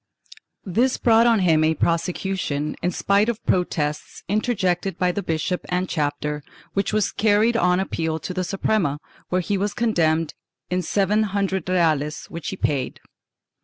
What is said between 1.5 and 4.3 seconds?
a prosecution, in spite of protests